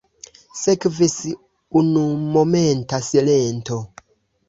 Sekvis 0.61 1.17
unumomenta 1.83 3.05
silento. 3.13 3.83